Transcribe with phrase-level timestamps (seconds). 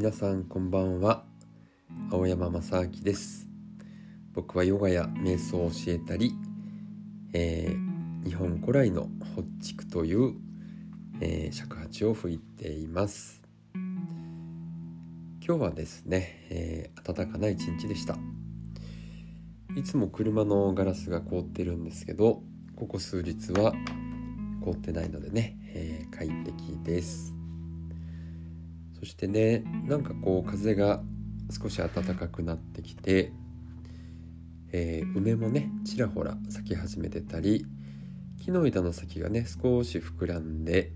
[0.00, 1.24] 皆さんこんばんは。
[2.10, 3.46] 青山正明です。
[4.32, 6.32] 僕はヨガや瞑想を教えたり、
[7.34, 9.02] えー、日本古来の
[9.36, 10.36] ホッチクという、
[11.20, 13.42] えー、尺八を吹いています。
[13.74, 18.16] 今日はですね、えー、暖かな一日でした。
[19.76, 22.42] いつも車のガラスが凍ってるんですけど
[22.74, 23.74] ここ数日は
[24.64, 27.39] 凍ってないのでね、えー、快適です。
[29.00, 31.02] そしてねなんかこう風が
[31.50, 33.32] 少し暖かくなってきて、
[34.72, 37.66] えー、梅もねちらほら咲き始めてたり
[38.40, 40.92] 木の枝の先がね少し膨らんで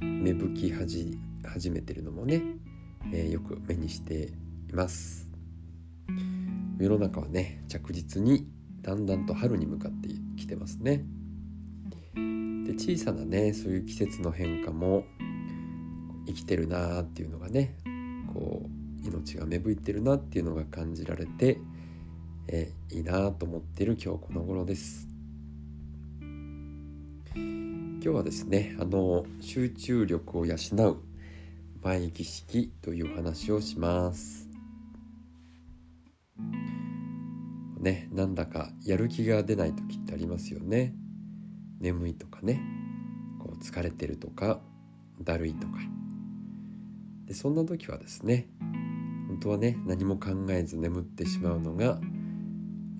[0.00, 2.42] 芽吹き始めてるのもね、
[3.12, 4.30] えー、よく目にして
[4.70, 5.28] います。
[6.78, 8.48] 世の中はね着実に
[8.80, 11.04] だんだんと春に向かってきてますね。
[12.64, 15.04] で小さなねそういう季節の変化も
[16.26, 17.76] 生きてるなーっていうのがね
[18.32, 21.58] こう命が芽吹いてるなっていうのが感じられて、
[22.48, 25.08] えー、いいなと思ってる今日この頃です。
[28.04, 30.96] 今日はですねあの集中力を養う
[31.84, 34.48] 前儀式という話をします。
[37.78, 40.94] ねなんだかやる気が出ない時ってありますよね。
[41.80, 42.60] 眠いとかね
[43.38, 44.60] こう疲れてるとか
[45.20, 45.74] だるいとか。
[47.32, 48.46] でそんな時はですね
[49.26, 51.98] 本当はね何も考えず眠ってしまうのが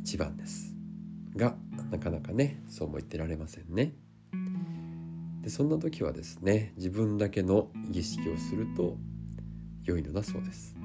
[0.01, 0.75] 一番です。
[1.37, 1.55] が
[1.91, 3.93] なかなかねそうも言ってられませんね。
[5.43, 8.97] でそんな時はですね自分だけの儀式をすると
[9.85, 10.77] 良いのだそうです。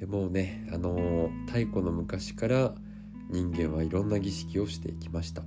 [0.00, 2.74] でもうねあの太古の昔から
[3.30, 5.42] 人間はいろんな儀式をしていきました。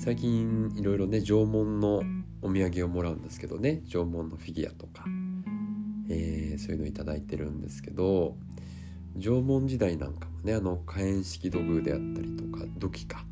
[0.00, 2.02] 最近いろいろね縄文の
[2.42, 5.04] お土産をもらうんですけどね縄文のフィギュアとか、
[6.08, 8.36] えー、そういうの頂いてるんですけど
[9.16, 13.24] 縄文時代なんかもねあの火炎式土偶であったりとか土器か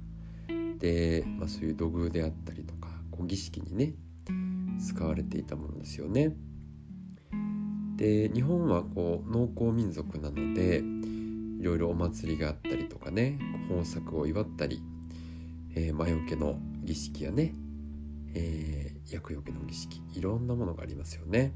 [0.78, 3.94] で、まあ、そういう土偶であったりとかこう儀式にね
[4.84, 6.34] 使われていたものですよね。
[7.96, 10.82] で日本はこう農耕民族なので
[11.58, 13.38] いろいろお祭りがあったりとかね
[13.70, 14.82] 豊作を祝ったり、
[15.74, 17.54] えー、魔除けの儀式やね、
[18.36, 21.54] えー厄除けの儀式いろんなものがありますよね。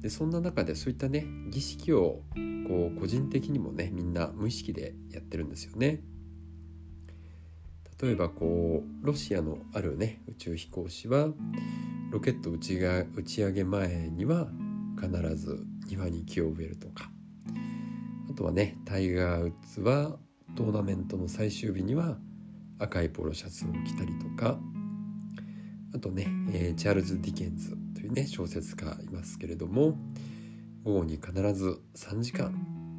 [0.00, 2.22] でそんな中でそういったね儀式を
[2.68, 6.02] こう個人的にもねみんな無意識でやってるんですよね。
[8.02, 11.28] 例えばこうロシアのあるね宇宙飛行士は
[12.10, 14.48] ロケット打ちが打ち上げ前には
[15.00, 17.10] 必ず庭に木を植えるとか
[18.30, 20.18] あとはねタイガー・ウッズは
[20.56, 22.18] トーナメントの最終日には
[22.78, 24.58] 赤いポロシャツを着たりとか
[25.96, 29.96] あとね、えー、チャールズ・ディケンズというね小説家いますけれども
[30.84, 32.52] 午後に必ず3時間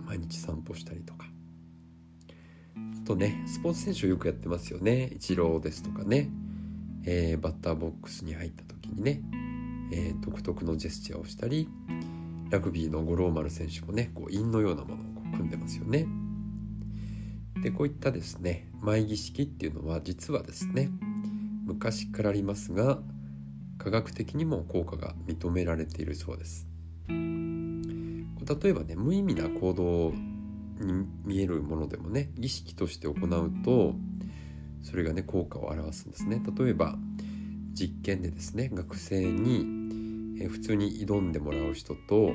[0.03, 1.27] 毎日散歩したりとか。
[2.75, 5.11] あとねスポーツ選手をよくやってますよね。
[5.13, 6.29] イチローですとかね、
[7.05, 9.21] えー、バッターボックスに入った時にね、
[9.93, 11.69] えー、独特のジェスチャーをしたり
[12.49, 16.07] ラグビーの五郎丸選手もねこう印のようなものを組んでますよね。
[17.61, 20.89] でこういったですね前儀式っていうのは実はですね
[21.67, 22.99] 昔からありますが
[23.77, 26.65] 科学的にも効果が認められているそうです。
[27.07, 30.13] 例えばね無意味な行動
[30.83, 33.93] に見えるものでもね儀式として行うと
[34.81, 36.41] それがね効果を表すんですね。
[36.57, 36.95] 例えば
[37.73, 42.31] 実験でですね学生に普通に挑んでもらう人と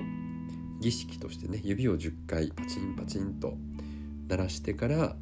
[0.81, 3.55] 儀式としてね指を10回パチンパチンと
[4.29, 5.17] 鳴らしてから、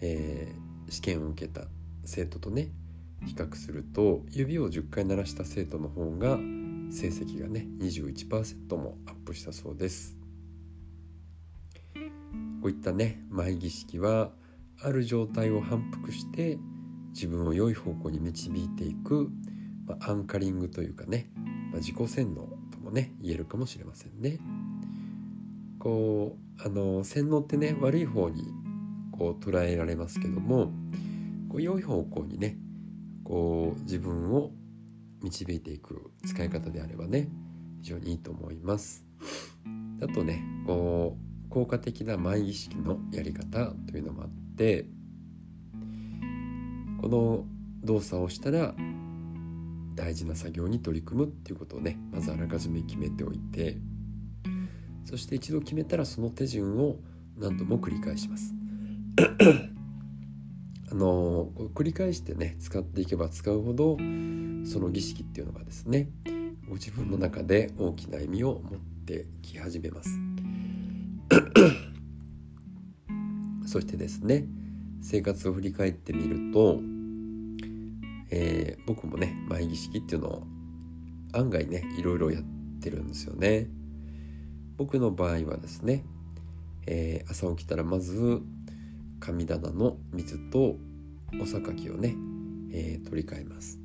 [0.00, 1.66] えー、試験を受けた
[2.04, 2.70] 生徒とね
[3.26, 6.38] 比較すると指を10回鳴らした生徒の方が
[6.90, 10.16] 成績がね21%もアップしたそうです
[12.60, 14.30] こういったね前儀式は
[14.82, 16.58] ある状態を反復して
[17.12, 19.30] 自分を良い方向に導いていく、
[19.86, 21.30] まあ、アンカリングというかね、
[21.72, 24.38] まあ、自己洗脳ともね言えるかもしれませんね。
[25.78, 28.44] こうあの洗脳ってね悪い方に
[29.12, 30.72] こう捉えられますけども
[31.48, 32.56] こう良い方向にね
[33.24, 34.50] こう自分を
[35.22, 37.28] 導いていく使い方であればね
[37.82, 39.04] 非常にいいと思います。
[40.02, 44.86] あとねこう効果的な前意識のやり方というのもあって
[47.00, 47.44] この
[47.82, 48.74] 動作をしたら
[49.94, 53.76] 大事な作業に取り組むっていうことをねまずあらかじめ決めておいて
[55.04, 56.96] そして一度決めたらその手順を
[57.36, 58.54] 何度も繰り返します。
[60.90, 63.96] あの繰り返してね使っていけば使うほど
[64.64, 66.08] その儀式っていうのがですね
[66.68, 70.10] ご自分の中で大きな意味を持ってき始めます。
[73.66, 74.46] そしてですね
[75.00, 76.80] 生活を振り返ってみると、
[78.30, 80.42] えー、僕もね前儀式っていうのを
[81.32, 82.42] 案外ねいろいろやっ
[82.80, 83.68] てるんですよね。
[84.76, 86.04] 僕の場合はですね、
[86.86, 88.42] えー、朝起きたらまず
[89.20, 90.76] 神棚の水と
[91.40, 92.16] お榊をね、
[92.72, 93.78] えー、取り替えます。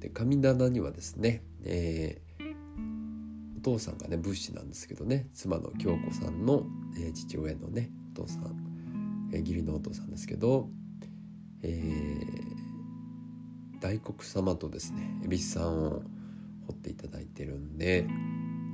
[0.00, 6.64] で神棚にはですね、えー、お父さんがね仏師なんですけどね妻の京子さんの、
[6.96, 10.68] えー、父親のねお父さん、え、義理のお父さんですけど、
[11.62, 12.20] え、
[13.80, 16.02] 大黒様とですね恵比寿さんを
[16.66, 18.06] 彫っていただいてるんで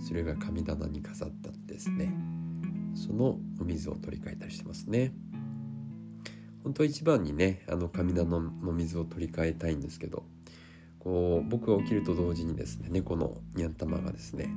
[0.07, 2.13] それが神棚に飾ったんですね
[2.95, 5.13] そのお水を取り替えたりしてますね。
[6.65, 8.41] 本当は一番にねあの神棚の
[8.73, 10.25] 水を取り替えたいんですけど
[10.99, 14.49] こう僕が起きると同時にですね猫のニャン玉がですね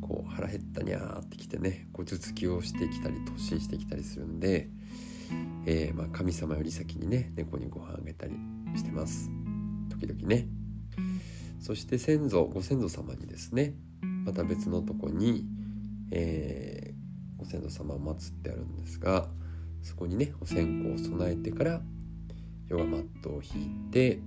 [0.00, 4.68] こう腹減ったにゃーってきてねこう頭突きをしてきたり突進してきたりするんで、
[5.66, 8.34] えー、まあ、神様より先にね猫にご飯あげたり
[8.76, 9.30] してます。
[9.88, 10.48] 時々ね。
[11.60, 13.74] そして先祖ご先祖様にですね
[14.24, 15.44] また別のとこに、
[16.10, 19.28] えー、ご先祖様を祀ってあるんですが
[19.86, 21.80] そこにねお線香を備えてから
[22.68, 24.18] ヨガマットを引いて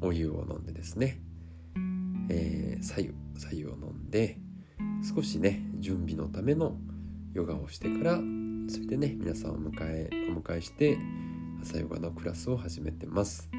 [0.00, 1.20] お湯を飲んでですね、
[2.30, 4.38] えー、左右左右を飲んで
[5.14, 6.78] 少しね準備のための
[7.34, 8.14] ヨガをしてから
[8.68, 10.96] それでね皆さんを迎えお迎えして
[11.60, 13.50] 朝ヨガのクラスを始めてます。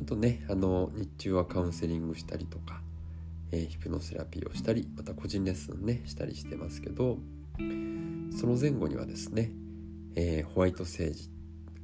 [0.00, 2.80] あとねあの日中はカウンセリングしたりとか、
[3.52, 7.18] えー、ヒプノセラピーをしたりまた個人レッスンねしたりしてますけど
[8.38, 9.52] その前後にはですね、
[10.14, 11.30] えー、ホワイトセージ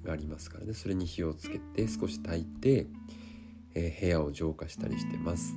[0.05, 2.87] がありますからねそれに火をつけて少し炊いて、
[3.75, 5.55] えー、部屋を浄化したりしてます。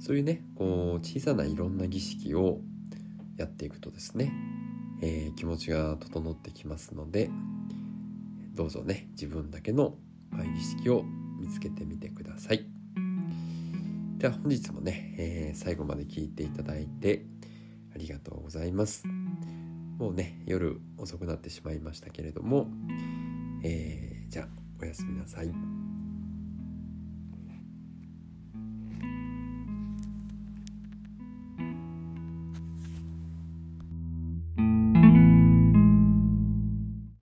[0.00, 2.60] そういうねこう小さないろんな儀式を
[3.36, 4.32] やっていくとですね、
[5.02, 7.30] えー、気持ちが整ってきますので
[8.54, 9.96] どうぞね自分だけの
[10.32, 11.04] 儀式を
[11.40, 12.66] 見つけてみてください。
[14.18, 17.24] では本日もね、え、最後まで聞いていただいて
[17.94, 19.04] ありがとうございます
[19.98, 22.68] もうね夜遅くなってしまいましたけれども
[23.64, 24.48] えー、じゃあ
[24.80, 25.87] おやすみなさい。